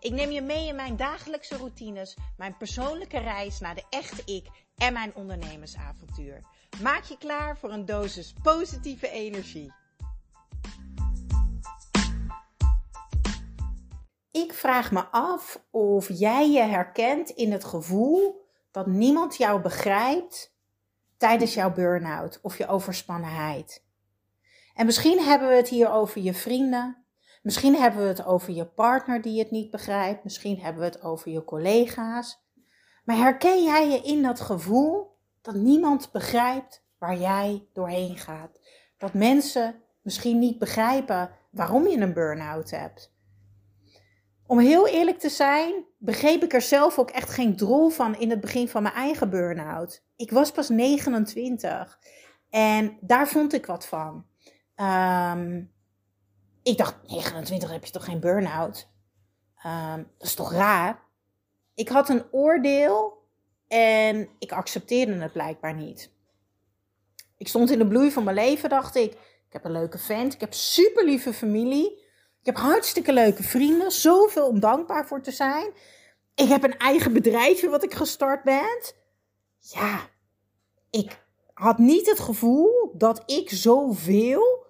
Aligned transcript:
Ik 0.00 0.12
neem 0.12 0.30
je 0.30 0.42
mee 0.42 0.66
in 0.66 0.76
mijn 0.76 0.96
dagelijkse 0.96 1.56
routines, 1.56 2.16
mijn 2.36 2.56
persoonlijke 2.56 3.18
reis 3.18 3.60
naar 3.60 3.74
de 3.74 3.84
echte 3.90 4.22
ik 4.24 4.46
en 4.76 4.92
mijn 4.92 5.14
ondernemersavontuur. 5.14 6.42
Maak 6.82 7.04
je 7.04 7.18
klaar 7.18 7.58
voor 7.58 7.72
een 7.72 7.84
dosis 7.84 8.34
positieve 8.42 9.10
energie. 9.10 9.72
Ik 14.30 14.52
vraag 14.52 14.92
me 14.92 15.04
af 15.04 15.64
of 15.70 16.08
jij 16.08 16.50
je 16.50 16.62
herkent 16.62 17.30
in 17.30 17.52
het 17.52 17.64
gevoel 17.64 18.46
dat 18.70 18.86
niemand 18.86 19.36
jou 19.36 19.60
begrijpt 19.60 20.54
tijdens 21.16 21.54
jouw 21.54 21.72
burn-out 21.72 22.38
of 22.42 22.58
je 22.58 22.66
overspannenheid. 22.66 23.84
En 24.74 24.86
misschien 24.86 25.20
hebben 25.20 25.48
we 25.48 25.54
het 25.54 25.68
hier 25.68 25.90
over 25.90 26.20
je 26.20 26.34
vrienden, 26.34 27.05
Misschien 27.46 27.74
hebben 27.74 28.02
we 28.02 28.08
het 28.08 28.24
over 28.24 28.52
je 28.52 28.64
partner 28.64 29.22
die 29.22 29.38
het 29.38 29.50
niet 29.50 29.70
begrijpt. 29.70 30.24
Misschien 30.24 30.58
hebben 30.58 30.82
we 30.82 30.88
het 30.88 31.02
over 31.02 31.30
je 31.30 31.44
collega's. 31.44 32.44
Maar 33.04 33.16
herken 33.16 33.64
jij 33.64 33.88
je 33.88 34.00
in 34.00 34.22
dat 34.22 34.40
gevoel 34.40 35.16
dat 35.42 35.54
niemand 35.54 36.12
begrijpt 36.12 36.84
waar 36.98 37.16
jij 37.16 37.66
doorheen 37.72 38.16
gaat? 38.16 38.60
Dat 38.98 39.14
mensen 39.14 39.82
misschien 40.02 40.38
niet 40.38 40.58
begrijpen 40.58 41.30
waarom 41.50 41.86
je 41.86 41.96
een 41.96 42.12
burn-out 42.12 42.70
hebt. 42.70 43.14
Om 44.46 44.58
heel 44.58 44.88
eerlijk 44.88 45.18
te 45.18 45.28
zijn, 45.28 45.84
begreep 45.98 46.42
ik 46.42 46.52
er 46.52 46.62
zelf 46.62 46.98
ook 46.98 47.10
echt 47.10 47.30
geen 47.30 47.56
drol 47.56 47.88
van 47.88 48.18
in 48.18 48.30
het 48.30 48.40
begin 48.40 48.68
van 48.68 48.82
mijn 48.82 48.94
eigen 48.94 49.30
burn-out. 49.30 50.04
Ik 50.16 50.30
was 50.30 50.50
pas 50.50 50.68
29 50.68 51.98
en 52.50 52.98
daar 53.00 53.28
vond 53.28 53.52
ik 53.52 53.66
wat 53.66 53.86
van. 53.86 54.26
Um, 54.76 55.74
ik 56.66 56.78
dacht, 56.78 56.96
29 57.06 57.70
heb 57.70 57.84
je 57.84 57.90
toch 57.90 58.04
geen 58.04 58.20
burn-out? 58.20 58.88
Ehm, 59.62 60.02
dat 60.18 60.26
is 60.26 60.34
toch 60.34 60.52
raar? 60.52 61.02
Ik 61.74 61.88
had 61.88 62.08
een 62.08 62.24
oordeel 62.30 63.22
en 63.68 64.28
ik 64.38 64.52
accepteerde 64.52 65.12
het 65.12 65.32
blijkbaar 65.32 65.74
niet. 65.74 66.10
Ik 67.36 67.48
stond 67.48 67.70
in 67.70 67.78
de 67.78 67.86
bloei 67.86 68.10
van 68.10 68.24
mijn 68.24 68.36
leven, 68.36 68.68
dacht 68.68 68.94
ik. 68.94 69.12
Ik 69.46 69.52
heb 69.52 69.64
een 69.64 69.72
leuke 69.72 69.98
vent, 69.98 70.34
ik 70.34 70.40
heb 70.40 70.54
super 70.54 71.04
lieve 71.04 71.32
familie. 71.32 72.04
Ik 72.40 72.46
heb 72.46 72.56
hartstikke 72.56 73.12
leuke 73.12 73.42
vrienden, 73.42 73.90
zoveel 73.90 74.46
om 74.46 74.60
dankbaar 74.60 75.06
voor 75.06 75.22
te 75.22 75.30
zijn. 75.30 75.72
Ik 76.34 76.48
heb 76.48 76.62
een 76.62 76.78
eigen 76.78 77.12
bedrijfje 77.12 77.68
wat 77.68 77.82
ik 77.82 77.94
gestart 77.94 78.42
ben. 78.42 78.94
Ja, 79.58 80.08
ik 80.90 81.24
had 81.54 81.78
niet 81.78 82.06
het 82.06 82.20
gevoel 82.20 82.92
dat 82.94 83.22
ik 83.26 83.50
zoveel 83.50 84.65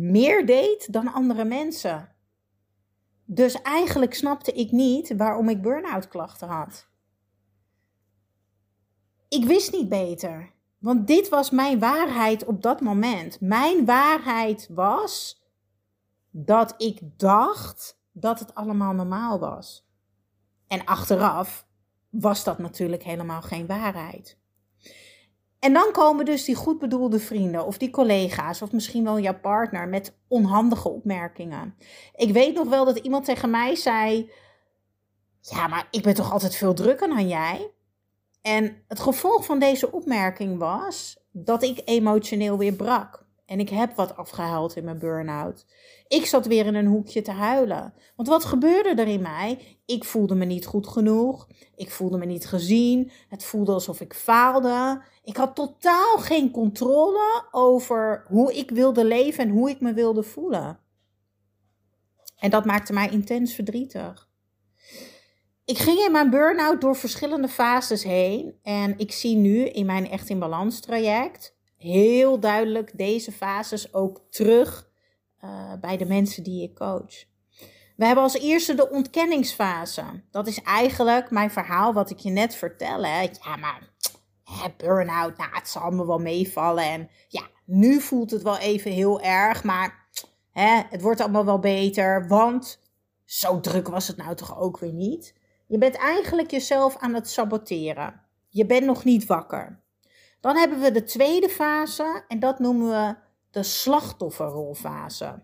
meer 0.00 0.46
deed 0.46 0.92
dan 0.92 1.12
andere 1.12 1.44
mensen. 1.44 2.08
Dus 3.24 3.62
eigenlijk 3.62 4.14
snapte 4.14 4.52
ik 4.52 4.70
niet 4.70 5.16
waarom 5.16 5.48
ik 5.48 5.62
burn-out 5.62 6.08
klachten 6.08 6.48
had. 6.48 6.88
Ik 9.28 9.44
wist 9.44 9.72
niet 9.72 9.88
beter, 9.88 10.52
want 10.78 11.06
dit 11.06 11.28
was 11.28 11.50
mijn 11.50 11.78
waarheid 11.78 12.44
op 12.44 12.62
dat 12.62 12.80
moment. 12.80 13.40
Mijn 13.40 13.84
waarheid 13.84 14.68
was 14.72 15.42
dat 16.30 16.74
ik 16.76 17.00
dacht 17.16 18.00
dat 18.12 18.38
het 18.38 18.54
allemaal 18.54 18.92
normaal 18.92 19.38
was. 19.38 19.88
En 20.66 20.84
achteraf 20.84 21.66
was 22.08 22.44
dat 22.44 22.58
natuurlijk 22.58 23.02
helemaal 23.02 23.42
geen 23.42 23.66
waarheid. 23.66 24.39
En 25.60 25.72
dan 25.72 25.92
komen 25.92 26.24
dus 26.24 26.44
die 26.44 26.54
goed 26.54 26.78
bedoelde 26.78 27.18
vrienden 27.18 27.66
of 27.66 27.78
die 27.78 27.90
collega's 27.90 28.62
of 28.62 28.72
misschien 28.72 29.04
wel 29.04 29.20
jouw 29.20 29.38
partner 29.40 29.88
met 29.88 30.16
onhandige 30.28 30.88
opmerkingen. 30.88 31.74
Ik 32.14 32.32
weet 32.32 32.54
nog 32.54 32.68
wel 32.68 32.84
dat 32.84 32.98
iemand 32.98 33.24
tegen 33.24 33.50
mij 33.50 33.74
zei: 33.74 34.30
Ja, 35.40 35.66
maar 35.66 35.88
ik 35.90 36.02
ben 36.02 36.14
toch 36.14 36.32
altijd 36.32 36.56
veel 36.56 36.74
drukker 36.74 37.08
dan 37.08 37.28
jij? 37.28 37.70
En 38.42 38.84
het 38.88 39.00
gevolg 39.00 39.44
van 39.44 39.58
deze 39.58 39.92
opmerking 39.92 40.58
was 40.58 41.18
dat 41.32 41.62
ik 41.62 41.82
emotioneel 41.84 42.58
weer 42.58 42.72
brak. 42.72 43.26
En 43.50 43.60
ik 43.60 43.68
heb 43.68 43.94
wat 43.94 44.16
afgehuild 44.16 44.76
in 44.76 44.84
mijn 44.84 44.98
burn-out. 44.98 45.66
Ik 46.08 46.26
zat 46.26 46.46
weer 46.46 46.66
in 46.66 46.74
een 46.74 46.86
hoekje 46.86 47.22
te 47.22 47.30
huilen. 47.30 47.94
Want 48.16 48.28
wat 48.28 48.44
gebeurde 48.44 49.02
er 49.02 49.08
in 49.08 49.20
mij? 49.20 49.78
Ik 49.86 50.04
voelde 50.04 50.34
me 50.34 50.44
niet 50.44 50.66
goed 50.66 50.86
genoeg. 50.86 51.48
Ik 51.74 51.90
voelde 51.90 52.18
me 52.18 52.26
niet 52.26 52.46
gezien. 52.46 53.10
Het 53.28 53.44
voelde 53.44 53.72
alsof 53.72 54.00
ik 54.00 54.14
faalde. 54.14 55.02
Ik 55.24 55.36
had 55.36 55.54
totaal 55.54 56.18
geen 56.18 56.50
controle 56.50 57.44
over 57.50 58.24
hoe 58.28 58.54
ik 58.54 58.70
wilde 58.70 59.04
leven 59.04 59.44
en 59.44 59.50
hoe 59.50 59.70
ik 59.70 59.80
me 59.80 59.92
wilde 59.92 60.22
voelen. 60.22 60.78
En 62.38 62.50
dat 62.50 62.64
maakte 62.64 62.92
mij 62.92 63.08
intens 63.10 63.54
verdrietig. 63.54 64.28
Ik 65.64 65.78
ging 65.78 65.98
in 65.98 66.12
mijn 66.12 66.30
burn-out 66.30 66.80
door 66.80 66.96
verschillende 66.96 67.48
fases 67.48 68.02
heen. 68.02 68.58
En 68.62 68.98
ik 68.98 69.12
zie 69.12 69.36
nu 69.36 69.64
in 69.64 69.86
mijn 69.86 70.10
Echt 70.10 70.28
in 70.28 70.38
Balans 70.38 70.80
traject 70.80 71.58
heel 71.80 72.40
duidelijk 72.40 72.98
deze 72.98 73.32
fases 73.32 73.94
ook 73.94 74.20
terug 74.30 74.90
uh, 75.44 75.72
bij 75.80 75.96
de 75.96 76.06
mensen 76.06 76.42
die 76.42 76.62
ik 76.62 76.74
coach. 76.74 77.24
We 77.96 78.06
hebben 78.06 78.24
als 78.24 78.38
eerste 78.38 78.74
de 78.74 78.90
ontkenningsfase. 78.90 80.04
Dat 80.30 80.46
is 80.46 80.62
eigenlijk 80.62 81.30
mijn 81.30 81.50
verhaal 81.50 81.92
wat 81.92 82.10
ik 82.10 82.18
je 82.18 82.30
net 82.30 82.54
vertel. 82.54 83.04
Hè. 83.04 83.20
Ja, 83.20 83.56
maar 83.56 83.90
burn-out, 84.76 85.36
nou, 85.36 85.50
het 85.52 85.68
zal 85.68 85.90
me 85.90 86.06
wel 86.06 86.18
meevallen. 86.18 86.84
En 86.84 87.10
ja, 87.28 87.42
nu 87.64 88.00
voelt 88.00 88.30
het 88.30 88.42
wel 88.42 88.58
even 88.58 88.90
heel 88.90 89.20
erg, 89.20 89.64
maar 89.64 90.08
hè, 90.52 90.82
het 90.88 91.02
wordt 91.02 91.20
allemaal 91.20 91.44
wel 91.44 91.58
beter. 91.58 92.28
Want 92.28 92.80
zo 93.24 93.60
druk 93.60 93.88
was 93.88 94.08
het 94.08 94.16
nou 94.16 94.34
toch 94.34 94.58
ook 94.58 94.78
weer 94.78 94.92
niet. 94.92 95.34
Je 95.66 95.78
bent 95.78 95.94
eigenlijk 95.94 96.50
jezelf 96.50 96.96
aan 96.96 97.14
het 97.14 97.30
saboteren. 97.30 98.20
Je 98.48 98.66
bent 98.66 98.84
nog 98.84 99.04
niet 99.04 99.26
wakker. 99.26 99.80
Dan 100.40 100.56
hebben 100.56 100.80
we 100.80 100.90
de 100.90 101.04
tweede 101.04 101.48
fase 101.48 102.24
en 102.28 102.40
dat 102.40 102.58
noemen 102.58 102.88
we 102.88 103.16
de 103.50 103.62
slachtofferrolfase. 103.62 105.42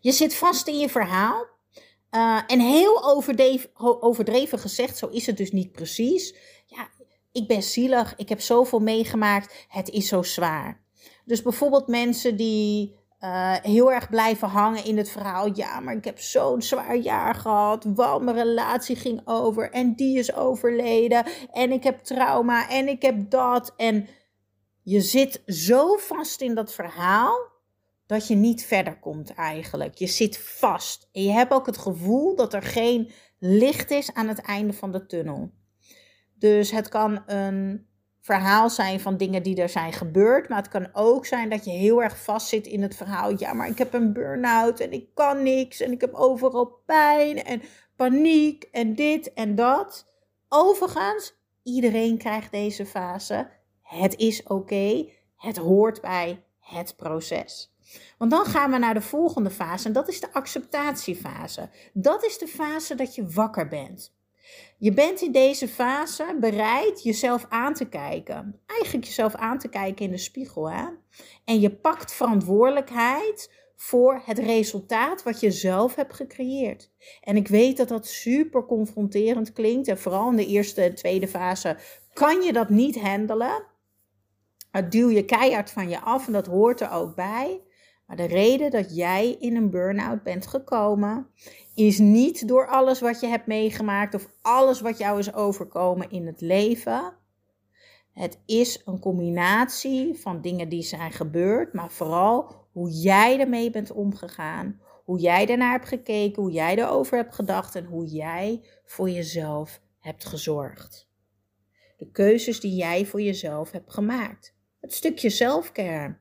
Je 0.00 0.12
zit 0.12 0.36
vast 0.36 0.66
in 0.66 0.78
je 0.78 0.88
verhaal. 0.88 1.46
Uh, 2.10 2.40
en 2.46 2.60
heel 2.60 3.04
overdreven, 3.04 3.70
overdreven 3.74 4.58
gezegd, 4.58 4.96
zo 4.96 5.06
is 5.06 5.26
het 5.26 5.36
dus 5.36 5.52
niet 5.52 5.72
precies. 5.72 6.34
Ja, 6.66 6.88
ik 7.32 7.48
ben 7.48 7.62
zielig, 7.62 8.16
ik 8.16 8.28
heb 8.28 8.40
zoveel 8.40 8.78
meegemaakt, 8.78 9.66
het 9.68 9.88
is 9.88 10.08
zo 10.08 10.22
zwaar. 10.22 10.84
Dus 11.24 11.42
bijvoorbeeld 11.42 11.86
mensen 11.86 12.36
die 12.36 12.96
uh, 13.20 13.54
heel 13.62 13.92
erg 13.92 14.08
blijven 14.08 14.48
hangen 14.48 14.84
in 14.84 14.96
het 14.96 15.10
verhaal. 15.10 15.56
Ja, 15.56 15.80
maar 15.80 15.96
ik 15.96 16.04
heb 16.04 16.18
zo'n 16.18 16.62
zwaar 16.62 16.96
jaar 16.96 17.34
gehad. 17.34 17.84
Want 17.84 18.22
mijn 18.22 18.36
relatie 18.36 18.96
ging 18.96 19.20
over. 19.24 19.70
En 19.70 19.94
die 19.94 20.18
is 20.18 20.34
overleden. 20.34 21.26
En 21.52 21.72
ik 21.72 21.82
heb 21.82 21.98
trauma. 21.98 22.68
En 22.68 22.88
ik 22.88 23.02
heb 23.02 23.30
dat. 23.30 23.74
En 23.76 24.08
je 24.82 25.00
zit 25.00 25.42
zo 25.46 25.96
vast 25.96 26.40
in 26.40 26.54
dat 26.54 26.72
verhaal. 26.72 27.54
Dat 28.06 28.28
je 28.28 28.34
niet 28.34 28.64
verder 28.64 28.98
komt 28.98 29.34
eigenlijk. 29.34 29.94
Je 29.94 30.06
zit 30.06 30.38
vast. 30.38 31.08
En 31.12 31.22
je 31.22 31.32
hebt 31.32 31.52
ook 31.52 31.66
het 31.66 31.78
gevoel 31.78 32.36
dat 32.36 32.54
er 32.54 32.62
geen 32.62 33.12
licht 33.38 33.90
is 33.90 34.14
aan 34.14 34.28
het 34.28 34.40
einde 34.40 34.72
van 34.72 34.92
de 34.92 35.06
tunnel. 35.06 35.50
Dus 36.38 36.70
het 36.70 36.88
kan 36.88 37.22
een 37.26 37.86
verhaal 38.26 38.70
zijn 38.70 39.00
van 39.00 39.16
dingen 39.16 39.42
die 39.42 39.56
er 39.56 39.68
zijn 39.68 39.92
gebeurd. 39.92 40.48
Maar 40.48 40.58
het 40.58 40.68
kan 40.68 40.88
ook 40.92 41.26
zijn 41.26 41.48
dat 41.48 41.64
je 41.64 41.70
heel 41.70 42.02
erg 42.02 42.22
vastzit 42.22 42.66
in 42.66 42.82
het 42.82 42.96
verhaal. 42.96 43.38
Ja, 43.38 43.52
maar 43.52 43.68
ik 43.68 43.78
heb 43.78 43.94
een 43.94 44.12
burn-out 44.12 44.80
en 44.80 44.92
ik 44.92 45.14
kan 45.14 45.42
niks 45.42 45.80
en 45.80 45.92
ik 45.92 46.00
heb 46.00 46.14
overal 46.14 46.82
pijn 46.86 47.44
en 47.44 47.62
paniek 47.96 48.62
en 48.62 48.94
dit 48.94 49.32
en 49.32 49.54
dat. 49.54 50.06
Overigens, 50.48 51.34
iedereen 51.62 52.18
krijgt 52.18 52.52
deze 52.52 52.86
fase. 52.86 53.48
Het 53.82 54.16
is 54.16 54.42
oké. 54.42 55.08
Het 55.36 55.56
hoort 55.56 56.00
bij 56.00 56.44
het 56.58 56.96
proces. 56.96 57.74
Want 58.18 58.30
dan 58.30 58.44
gaan 58.44 58.70
we 58.70 58.78
naar 58.78 58.94
de 58.94 59.00
volgende 59.00 59.50
fase 59.50 59.86
en 59.86 59.92
dat 59.92 60.08
is 60.08 60.20
de 60.20 60.32
acceptatiefase. 60.32 61.68
Dat 61.92 62.24
is 62.24 62.38
de 62.38 62.48
fase 62.48 62.94
dat 62.94 63.14
je 63.14 63.26
wakker 63.26 63.68
bent. 63.68 64.15
Je 64.78 64.92
bent 64.92 65.20
in 65.20 65.32
deze 65.32 65.68
fase 65.68 66.36
bereid 66.40 67.02
jezelf 67.02 67.46
aan 67.48 67.74
te 67.74 67.88
kijken. 67.88 68.60
Eigenlijk 68.66 69.04
jezelf 69.04 69.34
aan 69.34 69.58
te 69.58 69.68
kijken 69.68 70.04
in 70.04 70.10
de 70.10 70.18
spiegel. 70.18 70.70
Hè? 70.70 70.84
En 71.44 71.60
je 71.60 71.70
pakt 71.70 72.12
verantwoordelijkheid 72.12 73.50
voor 73.76 74.22
het 74.24 74.38
resultaat 74.38 75.22
wat 75.22 75.40
je 75.40 75.50
zelf 75.50 75.94
hebt 75.94 76.14
gecreëerd. 76.14 76.90
En 77.20 77.36
ik 77.36 77.48
weet 77.48 77.76
dat 77.76 77.88
dat 77.88 78.06
super 78.06 78.64
confronterend 78.66 79.52
klinkt. 79.52 79.88
En 79.88 79.98
vooral 79.98 80.30
in 80.30 80.36
de 80.36 80.46
eerste 80.46 80.82
en 80.82 80.94
tweede 80.94 81.28
fase 81.28 81.76
kan 82.12 82.42
je 82.42 82.52
dat 82.52 82.68
niet 82.68 83.00
handelen, 83.00 83.64
het 84.70 84.92
duw 84.92 85.08
je 85.08 85.24
keihard 85.24 85.70
van 85.70 85.88
je 85.88 86.00
af 86.00 86.26
en 86.26 86.32
dat 86.32 86.46
hoort 86.46 86.80
er 86.80 86.90
ook 86.90 87.14
bij. 87.14 87.60
Maar 88.06 88.16
de 88.16 88.26
reden 88.26 88.70
dat 88.70 88.96
jij 88.96 89.36
in 89.40 89.56
een 89.56 89.70
burn-out 89.70 90.22
bent 90.22 90.46
gekomen, 90.46 91.26
is 91.74 91.98
niet 91.98 92.48
door 92.48 92.68
alles 92.68 93.00
wat 93.00 93.20
je 93.20 93.26
hebt 93.26 93.46
meegemaakt 93.46 94.14
of 94.14 94.28
alles 94.42 94.80
wat 94.80 94.98
jou 94.98 95.18
is 95.18 95.34
overkomen 95.34 96.10
in 96.10 96.26
het 96.26 96.40
leven. 96.40 97.14
Het 98.12 98.38
is 98.46 98.82
een 98.84 98.98
combinatie 98.98 100.14
van 100.14 100.40
dingen 100.40 100.68
die 100.68 100.82
zijn 100.82 101.12
gebeurd, 101.12 101.72
maar 101.72 101.90
vooral 101.90 102.54
hoe 102.72 102.90
jij 102.90 103.40
ermee 103.40 103.70
bent 103.70 103.92
omgegaan, 103.92 104.80
hoe 105.04 105.18
jij 105.18 105.48
ernaar 105.48 105.72
hebt 105.72 105.88
gekeken, 105.88 106.42
hoe 106.42 106.52
jij 106.52 106.76
erover 106.76 107.16
hebt 107.16 107.34
gedacht 107.34 107.74
en 107.74 107.84
hoe 107.84 108.06
jij 108.06 108.64
voor 108.84 109.10
jezelf 109.10 109.80
hebt 109.98 110.24
gezorgd. 110.24 111.08
De 111.96 112.10
keuzes 112.10 112.60
die 112.60 112.74
jij 112.74 113.06
voor 113.06 113.22
jezelf 113.22 113.70
hebt 113.70 113.92
gemaakt. 113.92 114.54
Het 114.80 114.94
stukje 114.94 115.30
zelfcare. 115.30 116.16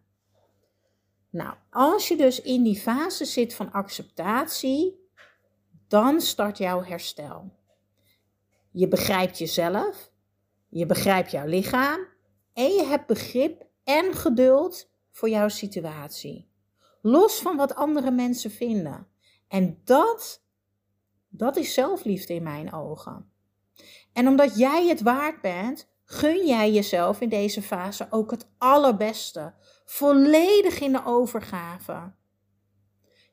Nou, 1.36 1.54
als 1.70 2.08
je 2.08 2.18
dus 2.18 2.42
in 2.42 2.64
die 2.64 2.80
fase 2.80 3.26
zit 3.26 3.54
van 3.54 3.72
acceptatie, 3.72 5.10
dan 5.88 6.22
start 6.22 6.58
jouw 6.58 6.84
herstel. 6.84 7.52
Je 8.72 8.88
begrijpt 8.88 9.38
jezelf, 9.38 10.12
je 10.70 10.86
begrijpt 10.86 11.32
jouw 11.32 11.46
lichaam 11.46 12.08
en 12.54 12.72
je 12.72 12.84
hebt 12.84 13.08
begrip 13.08 13.66
en 13.84 14.14
geduld 14.14 14.92
voor 15.12 15.30
jouw 15.30 15.48
situatie. 15.48 16.50
Los 17.02 17.40
van 17.40 17.58
wat 17.58 17.76
andere 17.76 18.12
mensen 18.12 18.52
vinden. 18.52 19.08
En 19.48 19.82
dat, 19.84 20.44
dat 21.30 21.56
is 21.56 21.74
zelfliefde 21.74 22.34
in 22.34 22.44
mijn 22.44 22.74
ogen. 22.74 23.32
En 24.14 24.28
omdat 24.28 24.58
jij 24.58 24.88
het 24.88 25.02
waard 25.02 25.42
bent, 25.42 25.90
gun 26.06 26.46
jij 26.46 26.72
jezelf 26.72 27.22
in 27.22 27.30
deze 27.30 27.62
fase 27.62 28.08
ook 28.10 28.32
het 28.32 28.48
allerbeste. 28.58 29.54
Volledig 29.86 30.80
in 30.80 30.92
de 30.92 31.06
overgave. 31.06 32.14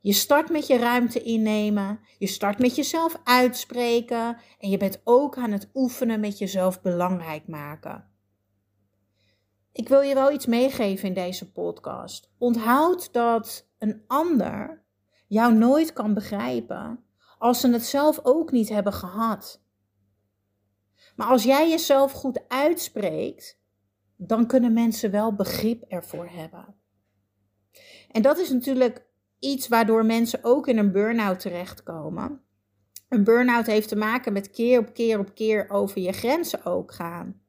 Je 0.01 0.13
start 0.13 0.51
met 0.51 0.67
je 0.67 0.77
ruimte 0.77 1.23
innemen, 1.23 2.01
je 2.19 2.27
start 2.27 2.59
met 2.59 2.77
jezelf 2.77 3.21
uitspreken 3.25 4.37
en 4.59 4.71
je 4.71 4.77
bent 4.77 5.01
ook 5.05 5.37
aan 5.37 5.51
het 5.51 5.71
oefenen 5.75 6.21
met 6.21 6.39
jezelf 6.39 6.83
belangrijk 6.83 7.49
maken. 7.49 8.11
Ik 9.73 9.89
wil 9.89 10.01
je 10.01 10.15
wel 10.15 10.33
iets 10.33 10.47
meegeven 10.47 11.09
in 11.09 11.15
deze 11.15 11.53
podcast. 11.53 12.33
Onthoud 12.39 13.13
dat 13.13 13.69
een 13.79 14.05
ander 14.07 14.85
jou 15.27 15.55
nooit 15.55 15.93
kan 15.93 16.15
begrijpen 16.15 17.05
als 17.39 17.61
ze 17.61 17.71
het 17.71 17.85
zelf 17.85 18.21
ook 18.23 18.51
niet 18.51 18.69
hebben 18.69 18.93
gehad. 18.93 19.63
Maar 21.17 21.27
als 21.27 21.43
jij 21.43 21.69
jezelf 21.69 22.13
goed 22.13 22.49
uitspreekt, 22.49 23.62
dan 24.27 24.47
kunnen 24.47 24.73
mensen 24.73 25.11
wel 25.11 25.35
begrip 25.35 25.83
ervoor 25.83 26.29
hebben. 26.31 26.75
En 28.11 28.23
dat 28.23 28.39
is 28.39 28.51
natuurlijk 28.51 29.07
iets 29.39 29.69
waardoor 29.69 30.07
mensen 30.07 30.39
ook 30.43 30.69
in 30.69 30.79
een 30.79 30.93
burn-out 30.93 31.41
terechtkomen. 31.41 32.41
Een 33.09 33.25
burn-out 33.25 33.67
heeft 33.67 33.89
te 33.89 33.97
maken 33.97 34.33
met 34.33 34.51
keer 34.51 34.79
op 34.79 34.95
keer 34.95 35.19
op 35.19 35.35
keer 35.35 35.71
over 35.71 36.01
je 36.01 36.13
grenzen 36.13 36.65
ook 36.65 36.93
gaan. 36.93 37.41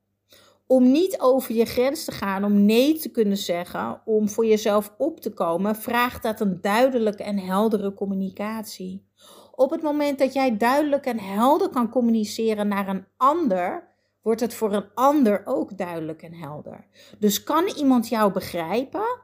Om 0.67 0.91
niet 0.91 1.19
over 1.19 1.55
je 1.55 1.65
grens 1.65 2.05
te 2.05 2.11
gaan, 2.11 2.43
om 2.43 2.65
nee 2.65 2.99
te 2.99 3.09
kunnen 3.09 3.37
zeggen, 3.37 4.01
om 4.05 4.29
voor 4.29 4.45
jezelf 4.45 4.93
op 4.97 5.19
te 5.19 5.33
komen, 5.33 5.75
vraagt 5.75 6.23
dat 6.23 6.39
een 6.39 6.61
duidelijke 6.61 7.23
en 7.23 7.37
heldere 7.37 7.93
communicatie. 7.93 9.07
Op 9.51 9.69
het 9.69 9.81
moment 9.81 10.19
dat 10.19 10.33
jij 10.33 10.57
duidelijk 10.57 11.05
en 11.05 11.19
helder 11.19 11.69
kan 11.69 11.89
communiceren 11.89 12.67
naar 12.67 12.87
een 12.87 13.05
ander, 13.17 13.92
wordt 14.23 14.41
het 14.41 14.53
voor 14.53 14.73
een 14.73 14.93
ander 14.93 15.41
ook 15.45 15.77
duidelijk 15.77 16.21
en 16.21 16.33
helder. 16.33 16.87
Dus 17.19 17.43
kan 17.43 17.67
iemand 17.67 18.07
jou 18.07 18.33
begrijpen? 18.33 19.21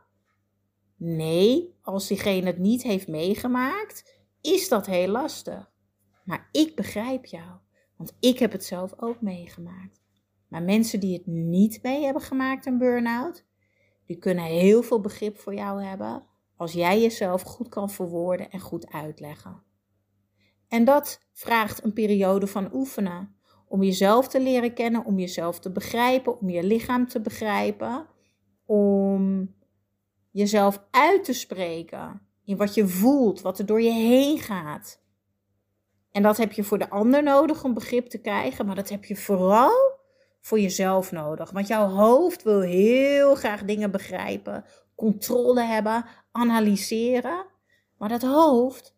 Nee, 0.95 1.77
als 1.81 2.07
diegene 2.07 2.45
het 2.45 2.57
niet 2.57 2.83
heeft 2.83 3.07
meegemaakt, 3.07 4.21
is 4.41 4.69
dat 4.69 4.85
heel 4.85 5.07
lastig. 5.07 5.71
Maar 6.23 6.49
ik 6.51 6.75
begrijp 6.75 7.25
jou, 7.25 7.51
want 7.95 8.15
ik 8.19 8.39
heb 8.39 8.51
het 8.51 8.65
zelf 8.65 8.93
ook 8.97 9.21
meegemaakt. 9.21 10.01
Maar 10.47 10.63
mensen 10.63 10.99
die 10.99 11.13
het 11.13 11.25
niet 11.25 11.79
mee 11.83 12.03
hebben 12.03 12.21
gemaakt, 12.21 12.65
een 12.65 12.77
burn-out, 12.77 13.45
die 14.05 14.17
kunnen 14.17 14.43
heel 14.43 14.83
veel 14.83 15.01
begrip 15.01 15.37
voor 15.37 15.53
jou 15.53 15.83
hebben 15.83 16.23
als 16.55 16.73
jij 16.73 17.01
jezelf 17.01 17.41
goed 17.41 17.69
kan 17.69 17.89
verwoorden 17.89 18.49
en 18.49 18.59
goed 18.59 18.91
uitleggen. 18.91 19.63
En 20.67 20.83
dat 20.85 21.25
vraagt 21.33 21.83
een 21.83 21.93
periode 21.93 22.47
van 22.47 22.73
oefenen. 22.73 23.38
Om 23.69 23.83
jezelf 23.83 24.27
te 24.27 24.42
leren 24.42 24.74
kennen, 24.74 25.06
om 25.06 25.19
jezelf 25.19 25.60
te 25.60 25.71
begrijpen, 25.71 26.39
om 26.39 26.50
je 26.50 26.63
lichaam 26.63 27.07
te 27.07 27.21
begrijpen, 27.21 28.07
om 28.66 29.54
jezelf 30.31 30.83
uit 30.92 31.24
te 31.24 31.33
spreken 31.33 32.21
in 32.44 32.57
wat 32.57 32.74
je 32.74 32.88
voelt, 32.88 33.42
wat 33.42 33.60
er 33.60 33.66
door 33.66 33.81
je 33.81 33.92
heen 33.92 34.38
gaat. 34.38 35.01
En 36.12 36.24
dat 36.24 36.38
heb 36.38 36.51
je 36.51 36.63
voor 36.63 36.77
de 36.77 36.89
ander 36.89 37.24
nodig 37.24 37.63
om 37.63 37.74
begrip 37.74 38.07
te 38.07 38.21
krijgen, 38.21 38.66
maar 38.66 38.75
dat 38.75 38.89
heb 38.89 39.06
je 39.06 39.16
vooral 39.16 39.98
voor 40.42 40.60
jezelf 40.60 41.12
nodig. 41.12 41.51
Want 41.51 41.68
jouw 41.68 41.88
hoofd 41.88 42.44
wil 42.44 42.62
heel 42.62 43.36
graag 43.36 43.63
dingen 43.63 43.92
begrijpen, 43.92 44.66
controle 44.95 45.62
hebben, 45.62 46.06
analyseren. 46.31 47.45
Maar 47.98 48.10
dat 48.10 48.21
hoofd, 48.21 48.95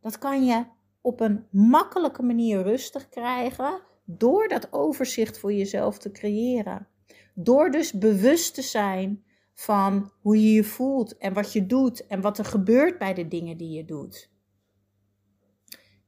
dat 0.00 0.18
kan 0.18 0.46
je 0.46 0.64
op 1.00 1.20
een 1.20 1.46
makkelijke 1.50 2.22
manier 2.22 2.62
rustig 2.62 3.08
krijgen 3.08 3.80
door 4.06 4.48
dat 4.48 4.72
overzicht 4.72 5.38
voor 5.38 5.52
jezelf 5.52 5.98
te 5.98 6.10
creëren. 6.10 6.88
Door 7.34 7.70
dus 7.70 7.92
bewust 7.92 8.54
te 8.54 8.62
zijn 8.62 9.24
van 9.54 10.12
hoe 10.20 10.42
je 10.42 10.52
je 10.52 10.64
voelt 10.64 11.16
en 11.16 11.32
wat 11.32 11.52
je 11.52 11.66
doet 11.66 12.06
en 12.06 12.20
wat 12.20 12.38
er 12.38 12.44
gebeurt 12.44 12.98
bij 12.98 13.14
de 13.14 13.28
dingen 13.28 13.56
die 13.56 13.70
je 13.70 13.84
doet. 13.84 14.30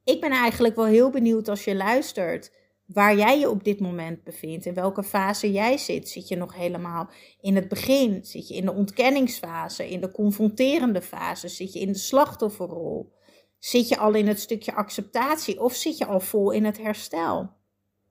Ik 0.05 0.21
ben 0.21 0.31
eigenlijk 0.31 0.77
wel 0.77 0.85
heel 0.85 1.11
benieuwd 1.11 1.49
als 1.49 1.65
je 1.65 1.75
luistert 1.75 2.53
waar 2.87 3.17
jij 3.17 3.39
je 3.39 3.51
op 3.51 3.65
dit 3.65 3.81
moment 3.81 4.25
bevindt, 4.25 4.67
in 4.67 4.75
welke 4.75 5.03
fase 5.03 5.53
jij 5.53 5.79
zit. 5.79 6.09
Zit 6.09 6.29
je 6.29 6.37
nog 6.37 6.55
helemaal 6.55 7.11
in 7.41 7.55
het 7.55 7.69
begin? 7.69 8.25
Zit 8.25 8.49
je 8.49 8.55
in 8.55 8.65
de 8.65 8.73
ontkenningsfase, 8.73 9.91
in 9.91 10.01
de 10.01 10.11
confronterende 10.11 11.03
fase? 11.03 11.49
Zit 11.49 11.73
je 11.73 11.81
in 11.81 11.93
de 11.93 11.99
slachtofferrol? 11.99 13.13
Zit 13.59 13.89
je 13.89 13.97
al 13.97 14.15
in 14.15 14.27
het 14.27 14.41
stukje 14.41 14.75
acceptatie 14.75 15.61
of 15.61 15.75
zit 15.75 15.99
je 15.99 16.07
al 16.07 16.21
vol 16.21 16.51
in 16.51 16.65
het 16.65 16.79
herstel? 16.79 17.57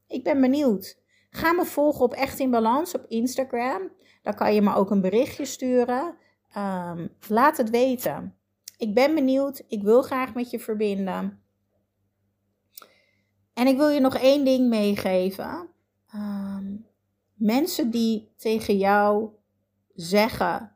Ik 0.07 0.23
ben 0.23 0.41
benieuwd. 0.41 0.99
Ga 1.29 1.51
me 1.51 1.65
volgen 1.65 2.05
op 2.05 2.13
Echt 2.13 2.39
in 2.39 2.51
Balans 2.51 2.95
op 2.95 3.05
Instagram. 3.07 3.91
Dan 4.21 4.33
kan 4.33 4.53
je 4.53 4.61
me 4.61 4.75
ook 4.75 4.91
een 4.91 5.01
berichtje 5.01 5.45
sturen. 5.45 6.15
Ehm, 6.51 7.07
laat 7.27 7.57
het 7.57 7.69
weten. 7.69 8.35
Ik 8.77 8.93
ben 8.93 9.15
benieuwd. 9.15 9.63
Ik 9.67 9.83
wil 9.83 10.01
graag 10.01 10.33
met 10.33 10.49
je 10.49 10.59
verbinden. 10.59 11.41
En 13.53 13.67
ik 13.67 13.77
wil 13.77 13.89
je 13.89 13.99
nog 13.99 14.15
één 14.15 14.45
ding 14.45 14.69
meegeven. 14.69 15.69
Ehm, 16.07 16.75
mensen 17.33 17.89
die 17.89 18.33
tegen 18.35 18.77
jou 18.77 19.29
zeggen, 19.93 20.75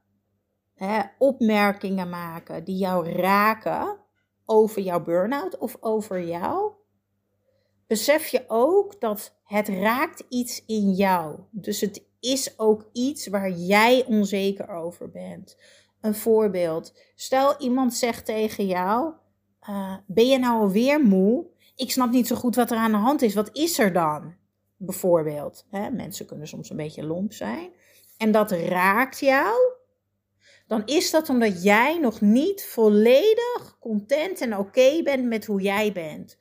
hè, 0.73 1.01
opmerkingen 1.17 2.09
maken, 2.09 2.63
die 2.63 2.77
jou 2.77 3.11
raken 3.11 3.97
over 4.45 4.81
jouw 4.81 5.03
burn-out 5.03 5.57
of 5.57 5.77
over 5.79 6.23
jou, 6.23 6.71
besef 7.91 8.27
je 8.27 8.43
ook 8.47 9.01
dat 9.01 9.35
het 9.43 9.67
raakt 9.67 10.23
iets 10.29 10.63
in 10.65 10.91
jou. 10.91 11.39
Dus 11.49 11.81
het 11.81 12.03
is 12.19 12.59
ook 12.59 12.89
iets 12.93 13.27
waar 13.27 13.51
jij 13.51 14.05
onzeker 14.05 14.69
over 14.69 15.09
bent. 15.09 15.57
Een 16.01 16.15
voorbeeld. 16.15 16.93
Stel 17.15 17.59
iemand 17.59 17.93
zegt 17.93 18.25
tegen 18.25 18.65
jou: 18.65 19.13
uh, 19.69 19.97
Ben 20.07 20.27
je 20.27 20.39
nou 20.39 20.61
alweer 20.61 21.01
moe? 21.01 21.45
Ik 21.75 21.91
snap 21.91 22.11
niet 22.11 22.27
zo 22.27 22.35
goed 22.35 22.55
wat 22.55 22.71
er 22.71 22.77
aan 22.77 22.91
de 22.91 22.97
hand 22.97 23.21
is. 23.21 23.33
Wat 23.33 23.49
is 23.53 23.79
er 23.79 23.93
dan? 23.93 24.35
Bijvoorbeeld. 24.77 25.65
Hè? 25.69 25.89
Mensen 25.89 26.25
kunnen 26.25 26.47
soms 26.47 26.69
een 26.69 26.77
beetje 26.77 27.03
lomp 27.03 27.33
zijn. 27.33 27.69
En 28.17 28.31
dat 28.31 28.51
raakt 28.51 29.19
jou. 29.19 29.55
Dan 30.67 30.85
is 30.85 31.11
dat 31.11 31.29
omdat 31.29 31.63
jij 31.63 31.99
nog 31.99 32.21
niet 32.21 32.65
volledig 32.65 33.77
content 33.79 34.41
en 34.41 34.57
oké 34.57 35.03
bent 35.03 35.25
met 35.25 35.45
hoe 35.45 35.61
jij 35.61 35.91
bent. 35.91 36.39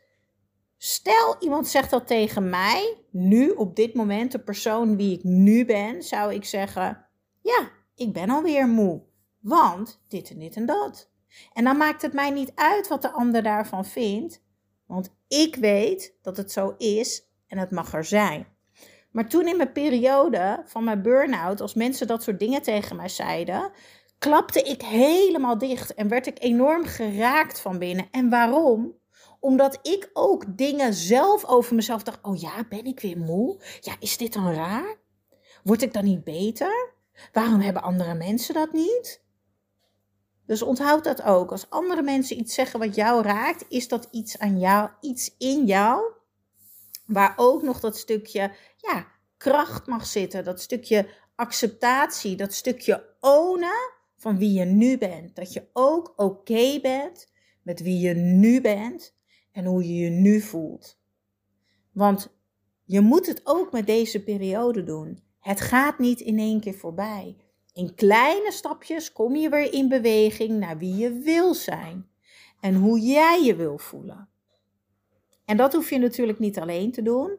Stel 0.82 1.36
iemand 1.40 1.68
zegt 1.68 1.90
dat 1.90 2.06
tegen 2.06 2.50
mij, 2.50 2.96
nu 3.10 3.50
op 3.50 3.76
dit 3.76 3.94
moment, 3.94 4.32
de 4.32 4.38
persoon 4.38 4.96
wie 4.96 5.16
ik 5.16 5.24
nu 5.24 5.64
ben, 5.64 6.02
zou 6.02 6.34
ik 6.34 6.44
zeggen: 6.44 7.06
Ja, 7.40 7.70
ik 7.94 8.12
ben 8.12 8.30
alweer 8.30 8.68
moe. 8.68 9.02
Want 9.40 10.02
dit 10.08 10.30
en 10.30 10.38
dit 10.38 10.56
en 10.56 10.66
dat. 10.66 11.10
En 11.52 11.64
dan 11.64 11.76
maakt 11.76 12.02
het 12.02 12.12
mij 12.12 12.30
niet 12.30 12.52
uit 12.54 12.88
wat 12.88 13.02
de 13.02 13.10
ander 13.10 13.42
daarvan 13.42 13.84
vindt, 13.84 14.42
want 14.86 15.14
ik 15.28 15.56
weet 15.56 16.14
dat 16.22 16.36
het 16.36 16.52
zo 16.52 16.74
is 16.78 17.28
en 17.46 17.58
het 17.58 17.70
mag 17.70 17.94
er 17.94 18.04
zijn. 18.04 18.46
Maar 19.10 19.28
toen 19.28 19.48
in 19.48 19.56
mijn 19.56 19.72
periode 19.72 20.62
van 20.64 20.84
mijn 20.84 21.02
burn-out, 21.02 21.60
als 21.60 21.74
mensen 21.74 22.06
dat 22.06 22.22
soort 22.22 22.38
dingen 22.38 22.62
tegen 22.62 22.96
mij 22.96 23.08
zeiden, 23.08 23.70
klapte 24.18 24.62
ik 24.62 24.82
helemaal 24.82 25.58
dicht 25.58 25.94
en 25.94 26.08
werd 26.08 26.26
ik 26.26 26.42
enorm 26.42 26.84
geraakt 26.84 27.60
van 27.60 27.78
binnen. 27.78 28.08
En 28.10 28.30
waarom? 28.30 28.99
Omdat 29.40 29.78
ik 29.82 30.10
ook 30.12 30.56
dingen 30.56 30.94
zelf 30.94 31.44
over 31.44 31.74
mezelf 31.74 32.02
dacht. 32.02 32.18
Oh 32.22 32.40
ja, 32.40 32.64
ben 32.68 32.84
ik 32.84 33.00
weer 33.00 33.18
moe? 33.18 33.60
Ja, 33.80 33.96
is 34.00 34.16
dit 34.16 34.32
dan 34.32 34.52
raar? 34.52 34.96
Word 35.62 35.82
ik 35.82 35.92
dan 35.92 36.04
niet 36.04 36.24
beter? 36.24 36.92
Waarom 37.32 37.60
hebben 37.60 37.82
andere 37.82 38.14
mensen 38.14 38.54
dat 38.54 38.72
niet? 38.72 39.22
Dus 40.46 40.62
onthoud 40.62 41.04
dat 41.04 41.22
ook. 41.22 41.50
Als 41.50 41.70
andere 41.70 42.02
mensen 42.02 42.38
iets 42.38 42.54
zeggen 42.54 42.80
wat 42.80 42.94
jou 42.94 43.22
raakt, 43.22 43.64
is 43.68 43.88
dat 43.88 44.08
iets 44.10 44.38
aan 44.38 44.58
jou, 44.58 44.90
iets 45.00 45.34
in 45.38 45.66
jou, 45.66 46.12
waar 47.06 47.32
ook 47.36 47.62
nog 47.62 47.80
dat 47.80 47.96
stukje 47.96 48.52
ja, 48.76 49.06
kracht 49.36 49.86
mag 49.86 50.06
zitten, 50.06 50.44
dat 50.44 50.60
stukje 50.60 51.08
acceptatie, 51.34 52.36
dat 52.36 52.54
stukje 52.54 53.14
ownen 53.20 53.92
van 54.16 54.38
wie 54.38 54.52
je 54.52 54.64
nu 54.64 54.98
bent. 54.98 55.36
Dat 55.36 55.52
je 55.52 55.68
ook 55.72 56.12
oké 56.16 56.80
bent 56.80 57.26
met 57.62 57.80
wie 57.80 57.98
je 57.98 58.14
nu 58.14 58.60
bent 58.60 59.14
en 59.52 59.64
hoe 59.64 59.86
je 59.86 59.94
je 59.94 60.10
nu 60.10 60.40
voelt. 60.40 60.98
Want 61.92 62.38
je 62.84 63.00
moet 63.00 63.26
het 63.26 63.40
ook 63.44 63.72
met 63.72 63.86
deze 63.86 64.22
periode 64.22 64.84
doen. 64.84 65.22
Het 65.40 65.60
gaat 65.60 65.98
niet 65.98 66.20
in 66.20 66.38
één 66.38 66.60
keer 66.60 66.74
voorbij. 66.74 67.36
In 67.72 67.94
kleine 67.94 68.52
stapjes 68.52 69.12
kom 69.12 69.36
je 69.36 69.48
weer 69.48 69.72
in 69.72 69.88
beweging 69.88 70.58
naar 70.58 70.78
wie 70.78 70.96
je 70.96 71.12
wil 71.12 71.54
zijn 71.54 72.08
en 72.60 72.74
hoe 72.74 73.00
jij 73.00 73.42
je 73.44 73.56
wil 73.56 73.78
voelen. 73.78 74.28
En 75.44 75.56
dat 75.56 75.72
hoef 75.72 75.90
je 75.90 75.98
natuurlijk 75.98 76.38
niet 76.38 76.58
alleen 76.58 76.92
te 76.92 77.02
doen. 77.02 77.38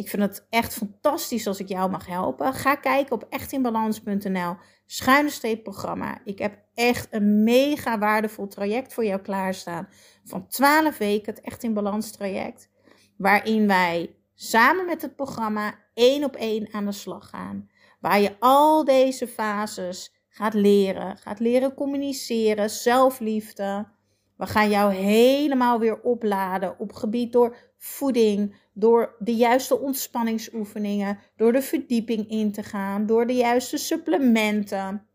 Ik 0.00 0.08
vind 0.08 0.22
het 0.22 0.46
echt 0.50 0.74
fantastisch 0.74 1.46
als 1.46 1.60
ik 1.60 1.68
jou 1.68 1.90
mag 1.90 2.06
helpen. 2.06 2.54
Ga 2.54 2.74
kijken 2.74 3.12
op 3.12 3.26
echtinbalans.nl 3.30 4.56
schuine 4.86 5.30
streep 5.30 5.62
programma. 5.62 6.20
Ik 6.24 6.38
heb 6.38 6.58
echt 6.74 7.08
een 7.10 7.44
mega 7.44 7.98
waardevol 7.98 8.46
traject 8.46 8.94
voor 8.94 9.04
jou 9.04 9.20
klaarstaan. 9.20 9.88
Van 10.24 10.46
12 10.46 10.98
weken, 10.98 11.34
het 11.34 11.44
Echt 11.44 11.62
in 11.62 11.74
Balans 11.74 12.10
traject. 12.10 12.68
Waarin 13.16 13.66
wij 13.66 14.16
samen 14.34 14.86
met 14.86 15.02
het 15.02 15.16
programma 15.16 15.74
één 15.94 16.24
op 16.24 16.36
één 16.36 16.72
aan 16.72 16.84
de 16.84 16.92
slag 16.92 17.28
gaan. 17.28 17.70
Waar 18.00 18.20
je 18.20 18.36
al 18.38 18.84
deze 18.84 19.28
fases 19.28 20.14
gaat 20.28 20.54
leren. 20.54 21.16
Gaat 21.16 21.40
leren 21.40 21.74
communiceren, 21.74 22.70
zelfliefde. 22.70 23.88
We 24.36 24.46
gaan 24.46 24.70
jou 24.70 24.92
helemaal 24.94 25.78
weer 25.78 26.00
opladen 26.00 26.78
op 26.78 26.92
gebied 26.92 27.32
door 27.32 27.56
voeding, 27.78 28.59
door 28.72 29.16
de 29.18 29.34
juiste 29.34 29.78
ontspanningsoefeningen, 29.78 31.18
door 31.36 31.52
de 31.52 31.62
verdieping 31.62 32.28
in 32.28 32.52
te 32.52 32.62
gaan, 32.62 33.06
door 33.06 33.26
de 33.26 33.34
juiste 33.34 33.76
supplementen. 33.76 35.06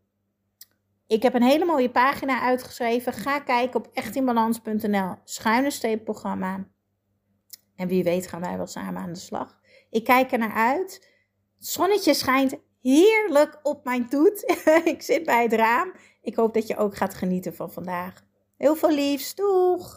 Ik 1.06 1.22
heb 1.22 1.34
een 1.34 1.42
hele 1.42 1.64
mooie 1.64 1.90
pagina 1.90 2.40
uitgeschreven. 2.40 3.12
Ga 3.12 3.40
kijken 3.40 3.80
op 3.80 3.90
echtinbalans.nl 3.92 5.14
schuine 5.24 5.70
streep 5.70 6.04
programma. 6.04 6.68
En 7.76 7.88
wie 7.88 8.04
weet 8.04 8.26
gaan 8.26 8.40
wij 8.40 8.56
wel 8.56 8.66
samen 8.66 9.02
aan 9.02 9.12
de 9.12 9.18
slag. 9.18 9.60
Ik 9.90 10.04
kijk 10.04 10.32
er 10.32 10.38
naar 10.38 10.54
uit. 10.54 11.14
Het 11.56 11.66
zonnetje 11.66 12.14
schijnt 12.14 12.54
heerlijk 12.82 13.60
op 13.62 13.84
mijn 13.84 14.08
toet. 14.08 14.42
ik 14.94 15.02
zit 15.02 15.24
bij 15.24 15.42
het 15.42 15.52
raam. 15.52 15.92
Ik 16.22 16.34
hoop 16.34 16.54
dat 16.54 16.66
je 16.66 16.76
ook 16.76 16.96
gaat 16.96 17.14
genieten 17.14 17.54
van 17.54 17.72
vandaag. 17.72 18.24
Heel 18.56 18.76
veel 18.76 18.92
liefs. 18.92 19.34
Doeg! 19.34 19.94